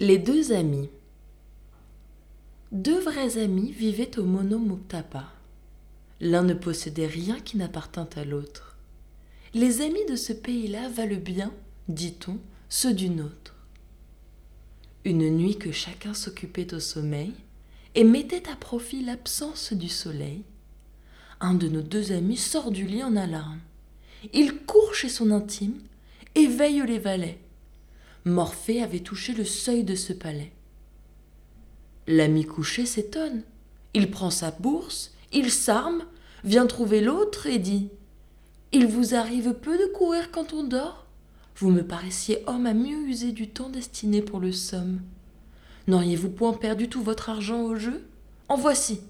[0.00, 0.90] Les deux amis.
[2.70, 5.24] Deux vrais amis vivaient au Monomotapa.
[6.20, 8.78] L'un ne possédait rien qui n'appartint à l'autre.
[9.54, 11.52] Les amis de ce pays-là valent bien,
[11.88, 12.38] dit-on,
[12.68, 13.56] ceux du nôtre.
[15.04, 17.34] Une nuit que chacun s'occupait au sommeil
[17.96, 20.44] et mettait à profit l'absence du soleil,
[21.40, 23.58] un de nos deux amis sort du lit en alarme.
[24.32, 25.80] Il court chez son intime,
[26.36, 27.40] éveille les valets.
[28.28, 30.52] Morphée avait touché le seuil de ce palais.
[32.06, 33.42] L'ami couché s'étonne.
[33.94, 36.04] Il prend sa bourse, il s'arme,
[36.44, 37.88] vient trouver l'autre et dit
[38.70, 41.06] Il vous arrive peu de courir quand on dort?
[41.56, 45.00] Vous me paraissiez homme à mieux user du temps destiné pour le somme.
[45.86, 48.04] N'auriez-vous point perdu tout votre argent au jeu?
[48.48, 49.00] En voici.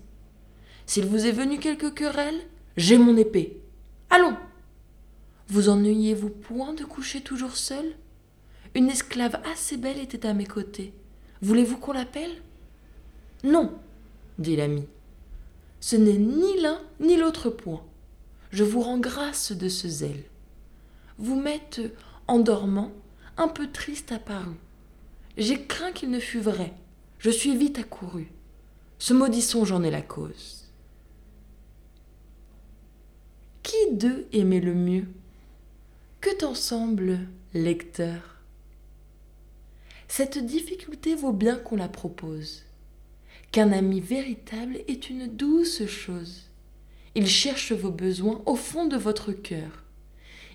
[0.86, 2.40] S'il vous est venu quelque querelle,
[2.76, 3.60] j'ai mon épée.
[4.10, 4.36] Allons
[5.48, 7.84] Vous ennuyez-vous point de coucher toujours seul?
[8.78, 10.94] Une esclave assez belle était à mes côtés.
[11.42, 12.30] Voulez-vous qu'on l'appelle?
[13.42, 13.76] Non,
[14.38, 14.86] dit l'ami.
[15.80, 17.82] Ce n'est ni l'un ni l'autre point.
[18.52, 20.22] Je vous rends grâce de ce zèle.
[21.18, 21.80] Vous m'êtes,
[22.28, 22.92] en dormant,
[23.36, 24.54] un peu triste apparu.
[25.36, 26.72] J'ai craint qu'il ne fût vrai.
[27.18, 28.30] Je suis vite accouru.
[29.00, 30.66] Ce maudit songe en est la cause.
[33.64, 35.08] Qui d'eux aimait le mieux?
[36.20, 37.18] Que t'en semble,
[37.54, 38.37] lecteur?
[40.08, 42.64] Cette difficulté vaut bien qu'on la propose.
[43.52, 46.44] Qu'un ami véritable est une douce chose.
[47.14, 49.84] Il cherche vos besoins au fond de votre cœur.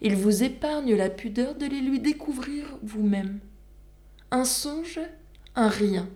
[0.01, 3.39] Il vous épargne la pudeur de les lui découvrir vous-même
[4.33, 4.99] un songe,
[5.53, 6.09] un rien.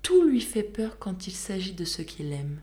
[0.00, 2.58] Tout lui fait peur quand il s'agit de ce qu'il aime.